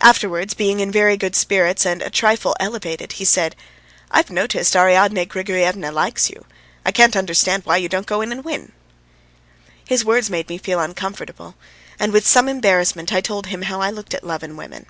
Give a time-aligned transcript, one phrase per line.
[0.00, 3.54] Afterwards, being in very good spirits and a trifle elevated, he said:
[4.10, 6.46] "I've noticed Ariadne Grigoryevna likes you.
[6.84, 8.72] I can't understand why you don't go in and win."
[9.86, 11.54] His words made me feel uncomfortable,
[11.96, 14.86] and with some embarrassment I told him how I looked at love and women.